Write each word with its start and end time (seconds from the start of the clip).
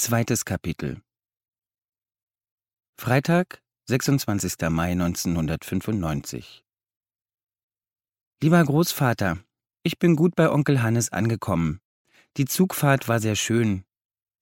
Zweites 0.00 0.44
Kapitel 0.44 1.02
Freitag, 2.96 3.60
26. 3.86 4.70
Mai 4.70 4.92
1995 4.92 6.62
Lieber 8.40 8.64
Großvater, 8.64 9.38
ich 9.82 9.98
bin 9.98 10.14
gut 10.14 10.36
bei 10.36 10.52
Onkel 10.52 10.82
Hannes 10.82 11.10
angekommen. 11.10 11.80
Die 12.36 12.44
Zugfahrt 12.44 13.08
war 13.08 13.18
sehr 13.18 13.34
schön. 13.34 13.82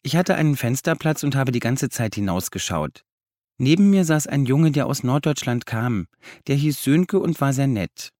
Ich 0.03 0.15
hatte 0.15 0.35
einen 0.35 0.59
Fensterplatz 0.59 1.23
und 1.23 1.35
habe 1.35 1.53
die 1.53 1.61
ganze 1.61 1.89
Zeit 1.89 2.17
hinausgeschaut. 2.17 3.07
Neben 3.57 3.89
mir 3.89 4.05
saß 4.05 4.27
ein 4.27 4.45
Junge, 4.45 4.73
der 4.73 4.87
aus 4.87 5.05
Norddeutschland 5.05 5.65
kam. 5.65 6.07
Der 6.49 6.57
hieß 6.57 6.85
Sönke 6.85 7.19
und 7.19 7.41
war 7.41 7.55
sehr 7.55 7.67
nett. 7.67 8.13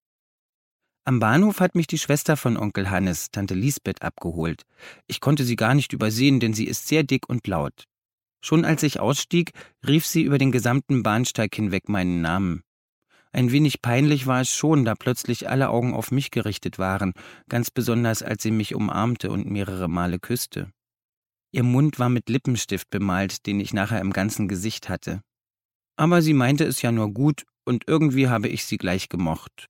Am 1.09 1.21
Bahnhof 1.21 1.61
hat 1.61 1.77
mich 1.77 1.87
die 1.87 1.99
Schwester 1.99 2.37
von 2.37 2.57
Onkel 2.57 2.91
Hannes, 2.91 3.31
Tante 3.31 3.55
Lisbeth, 3.55 4.03
abgeholt. 4.03 4.63
Ich 5.07 5.21
konnte 5.21 5.45
sie 5.45 5.55
gar 5.55 5.73
nicht 5.73 5.93
übersehen, 5.93 6.41
denn 6.41 6.53
sie 6.53 6.67
ist 6.67 6.89
sehr 6.89 7.05
dick 7.05 7.29
und 7.29 7.47
laut. 7.47 7.85
Schon 8.45 8.65
als 8.65 8.83
ich 8.83 8.99
ausstieg, 8.99 9.53
rief 9.87 10.05
sie 10.05 10.23
über 10.23 10.37
den 10.37 10.51
gesamten 10.51 11.05
Bahnsteig 11.05 11.55
hinweg 11.55 11.89
meinen 11.89 12.23
Namen. 12.23 12.65
Ein 13.31 13.53
wenig 13.53 13.83
peinlich 13.83 14.27
war 14.27 14.41
es 14.41 14.51
schon, 14.53 14.85
da 14.85 14.97
plötzlich 14.97 15.49
alle 15.49 15.69
Augen 15.69 15.95
auf 15.95 16.11
mich 16.11 16.33
gerichtet 16.33 16.81
waren, 16.81 17.13
ganz 17.49 17.71
besonders 17.71 18.25
als 18.25 18.43
sie 18.43 18.51
mich 18.51 18.75
umarmte 18.75 19.31
und 19.31 19.49
mehrere 19.49 19.87
Male 19.87 20.19
küsste. 20.19 20.73
Ihr 21.53 21.63
Mund 21.63 22.01
war 22.01 22.09
mit 22.09 22.29
Lippenstift 22.29 22.91
bemalt, 22.91 23.47
den 23.47 23.61
ich 23.61 23.73
nachher 23.73 24.01
im 24.01 24.13
ganzen 24.13 24.49
Gesicht 24.49 24.89
hatte. 24.89 25.21
Aber 25.95 26.21
sie 26.21 26.35
meinte 26.35 26.65
es 26.65 26.83
ja 26.83 26.91
nur 26.91 27.13
gut, 27.15 27.45
und 27.65 27.85
irgendwie 27.87 28.27
habe 28.27 28.49
ich 28.49 28.65
sie 28.65 28.77
gleich 28.77 29.09
gemocht. 29.09 29.69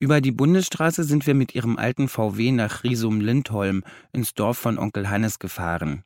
Über 0.00 0.20
die 0.20 0.30
Bundesstraße 0.30 1.02
sind 1.02 1.26
wir 1.26 1.34
mit 1.34 1.56
ihrem 1.56 1.76
alten 1.76 2.08
VW 2.08 2.52
nach 2.52 2.84
Riesum-Lindholm 2.84 3.82
ins 4.12 4.32
Dorf 4.32 4.56
von 4.56 4.78
Onkel 4.78 5.10
Hannes 5.10 5.40
gefahren. 5.40 6.04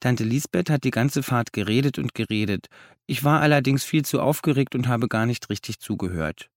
Tante 0.00 0.24
Lisbeth 0.24 0.68
hat 0.68 0.84
die 0.84 0.90
ganze 0.90 1.22
Fahrt 1.22 1.54
geredet 1.54 1.98
und 1.98 2.14
geredet. 2.14 2.66
Ich 3.06 3.24
war 3.24 3.40
allerdings 3.40 3.84
viel 3.84 4.04
zu 4.04 4.20
aufgeregt 4.20 4.74
und 4.74 4.86
habe 4.86 5.08
gar 5.08 5.24
nicht 5.24 5.48
richtig 5.48 5.78
zugehört. 5.78 6.50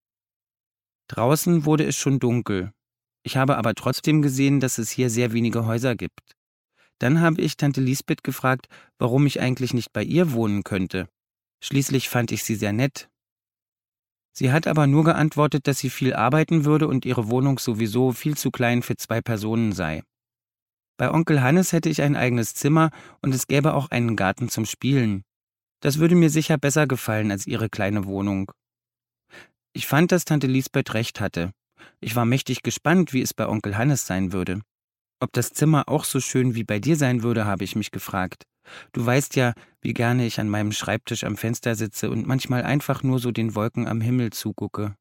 Draußen 1.08 1.64
wurde 1.64 1.86
es 1.86 1.96
schon 1.96 2.20
dunkel. 2.20 2.74
Ich 3.24 3.38
habe 3.38 3.58
aber 3.58 3.74
trotzdem 3.74 4.22
gesehen, 4.22 4.60
dass 4.60 4.78
es 4.78 4.90
hier 4.90 5.10
sehr 5.10 5.32
wenige 5.32 5.66
Häuser 5.66 5.96
gibt. 5.96 6.36
Dann 7.00 7.22
habe 7.22 7.42
ich 7.42 7.56
Tante 7.56 7.80
Lisbeth 7.80 8.24
gefragt, 8.24 8.68
warum 8.98 9.26
ich 9.26 9.40
eigentlich 9.40 9.74
nicht 9.74 9.94
bei 9.94 10.04
ihr 10.04 10.34
wohnen 10.34 10.64
könnte. 10.64 11.08
Schließlich 11.62 12.10
fand 12.10 12.34
ich 12.34 12.44
sie 12.44 12.56
sehr 12.56 12.74
nett, 12.74 13.09
Sie 14.40 14.54
hat 14.54 14.68
aber 14.68 14.88
nur 14.88 15.04
geantwortet, 15.04 15.68
dass 15.68 15.80
sie 15.80 15.90
viel 15.90 16.14
arbeiten 16.14 16.64
würde 16.64 16.88
und 16.88 17.04
ihre 17.04 17.28
Wohnung 17.28 17.60
sowieso 17.60 18.14
viel 18.14 18.38
zu 18.38 18.52
klein 18.52 18.82
für 18.82 18.96
zwei 18.96 19.20
Personen 19.20 19.74
sei. 19.74 20.02
Bei 20.96 21.12
Onkel 21.12 21.42
Hannes 21.42 21.74
hätte 21.74 21.90
ich 21.90 22.02
ein 22.02 22.16
eigenes 22.16 22.54
Zimmer 22.54 22.92
und 23.22 23.36
es 23.36 23.48
gäbe 23.48 23.74
auch 23.74 23.92
einen 23.92 24.16
Garten 24.16 24.48
zum 24.48 24.64
Spielen. 24.64 25.24
Das 25.82 26.00
würde 26.00 26.16
mir 26.16 26.30
sicher 26.30 26.58
besser 26.58 26.88
gefallen 26.88 27.32
als 27.32 27.48
ihre 27.48 27.68
kleine 27.68 28.06
Wohnung. 28.06 28.50
Ich 29.74 29.88
fand, 29.88 30.14
dass 30.14 30.24
Tante 30.24 30.48
Lisbeth 30.48 30.94
recht 30.94 31.20
hatte. 31.20 31.52
Ich 32.00 32.16
war 32.16 32.24
mächtig 32.24 32.64
gespannt, 32.64 33.12
wie 33.12 33.22
es 33.22 33.34
bei 33.34 33.46
Onkel 33.46 33.78
Hannes 33.78 34.08
sein 34.08 34.32
würde. 34.32 34.62
Ob 35.20 35.34
das 35.34 35.52
Zimmer 35.52 35.90
auch 35.90 36.06
so 36.06 36.22
schön 36.22 36.56
wie 36.56 36.64
bei 36.64 36.80
dir 36.80 36.96
sein 36.96 37.24
würde, 37.24 37.44
habe 37.44 37.66
ich 37.66 37.76
mich 37.76 37.92
gefragt. 37.92 38.44
Du 38.92 39.06
weißt 39.06 39.36
ja, 39.36 39.54
wie 39.82 39.94
gerne 39.94 40.26
ich 40.26 40.40
an 40.40 40.50
meinem 40.50 40.72
Schreibtisch 40.72 41.24
am 41.24 41.38
Fenster 41.38 41.76
sitze 41.76 42.10
und 42.10 42.28
manchmal 42.28 42.64
einfach 42.64 43.04
nur 43.04 43.20
so 43.20 43.32
den 43.32 43.56
Wolken 43.56 43.88
am 43.88 44.02
Himmel 44.02 44.32
zugucke. 44.32 44.96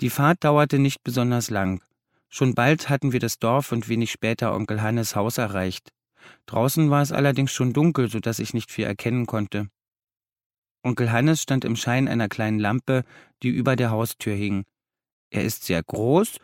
Die 0.00 0.10
Fahrt 0.10 0.44
dauerte 0.44 0.78
nicht 0.78 1.02
besonders 1.04 1.50
lang. 1.50 1.82
Schon 2.28 2.54
bald 2.54 2.88
hatten 2.88 3.12
wir 3.12 3.20
das 3.20 3.38
Dorf 3.38 3.72
und 3.72 3.88
wenig 3.88 4.10
später 4.10 4.54
Onkel 4.54 4.80
Hannes 4.82 5.16
Haus 5.16 5.38
erreicht. 5.38 5.90
Draußen 6.46 6.90
war 6.90 7.02
es 7.02 7.12
allerdings 7.12 7.52
schon 7.52 7.72
dunkel, 7.72 8.08
so 8.08 8.20
dass 8.20 8.38
ich 8.38 8.54
nicht 8.54 8.70
viel 8.70 8.84
erkennen 8.84 9.26
konnte. 9.26 9.68
Onkel 10.82 11.12
Hannes 11.12 11.42
stand 11.42 11.64
im 11.64 11.76
Schein 11.76 12.08
einer 12.08 12.28
kleinen 12.28 12.58
Lampe, 12.58 13.04
die 13.42 13.48
über 13.48 13.76
der 13.76 13.90
Haustür 13.90 14.34
hing. 14.34 14.64
Er 15.30 15.44
ist 15.44 15.64
sehr 15.64 15.82
groß 15.82 16.38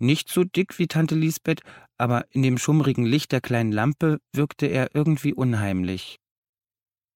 nicht 0.00 0.28
so 0.28 0.44
dick 0.44 0.78
wie 0.78 0.88
Tante 0.88 1.14
Lisbeth, 1.14 1.62
aber 1.98 2.26
in 2.30 2.42
dem 2.42 2.58
schummrigen 2.58 3.04
Licht 3.04 3.32
der 3.32 3.40
kleinen 3.40 3.72
Lampe 3.72 4.20
wirkte 4.32 4.66
er 4.66 4.94
irgendwie 4.94 5.34
unheimlich. 5.34 6.18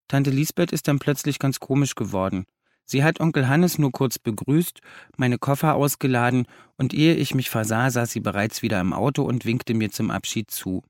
Tante 0.08 0.30
Lisbeth 0.30 0.72
ist 0.72 0.88
dann 0.88 0.98
plötzlich 0.98 1.38
ganz 1.38 1.60
komisch 1.60 1.94
geworden. 1.94 2.44
Sie 2.84 3.02
hat 3.02 3.20
Onkel 3.20 3.48
Hannes 3.48 3.78
nur 3.78 3.92
kurz 3.92 4.18
begrüßt, 4.18 4.80
meine 5.16 5.38
Koffer 5.38 5.74
ausgeladen, 5.74 6.46
und 6.76 6.92
ehe 6.92 7.14
ich 7.14 7.34
mich 7.34 7.48
versah, 7.48 7.90
saß 7.90 8.10
sie 8.10 8.20
bereits 8.20 8.60
wieder 8.60 8.80
im 8.80 8.92
Auto 8.92 9.22
und 9.22 9.46
winkte 9.46 9.72
mir 9.72 9.90
zum 9.90 10.10
Abschied 10.10 10.50
zu. 10.50 10.82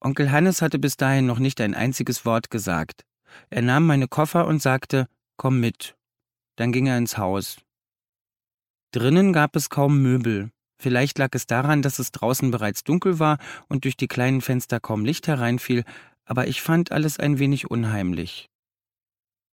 Onkel 0.00 0.30
Hannes 0.30 0.60
hatte 0.60 0.78
bis 0.78 0.98
dahin 0.98 1.26
noch 1.26 1.38
nicht 1.38 1.60
ein 1.60 1.74
einziges 1.74 2.26
Wort 2.26 2.50
gesagt. 2.50 3.04
Er 3.48 3.62
nahm 3.62 3.86
meine 3.86 4.08
Koffer 4.08 4.46
und 4.46 4.60
sagte, 4.60 5.08
komm 5.36 5.60
mit. 5.60 5.96
Dann 6.56 6.72
ging 6.72 6.86
er 6.86 6.98
ins 6.98 7.16
Haus. 7.16 7.58
Drinnen 8.92 9.32
gab 9.32 9.56
es 9.56 9.70
kaum 9.70 10.02
Möbel. 10.02 10.50
Vielleicht 10.78 11.18
lag 11.18 11.30
es 11.32 11.46
daran, 11.46 11.82
dass 11.82 11.98
es 11.98 12.12
draußen 12.12 12.50
bereits 12.50 12.84
dunkel 12.84 13.18
war 13.18 13.38
und 13.68 13.84
durch 13.84 13.96
die 13.96 14.08
kleinen 14.08 14.40
Fenster 14.40 14.80
kaum 14.80 15.04
Licht 15.04 15.26
hereinfiel, 15.26 15.84
aber 16.24 16.46
ich 16.48 16.62
fand 16.62 16.92
alles 16.92 17.18
ein 17.18 17.38
wenig 17.38 17.70
unheimlich. 17.70 18.50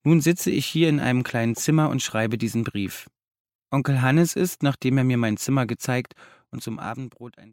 Nun 0.03 0.22
sitze 0.22 0.51
ich 0.51 0.66
hier 0.66 0.89
in 0.89 1.00
einem 1.00 1.23
kleinen 1.23 1.56
Zimmer 1.56 1.89
und 1.89 2.01
schreibe 2.01 2.38
diesen 2.38 2.63
Brief. 2.63 3.09
Onkel 3.72 4.01
Hannes 4.01 4.35
ist, 4.35 4.63
nachdem 4.63 4.97
er 4.97 5.03
mir 5.03 5.17
mein 5.17 5.38
Zimmer 5.38 5.66
gezeigt 5.66 6.13
und 6.51 6.61
zum 6.61 6.78
Abendbrot 6.78 7.38
ein 7.38 7.51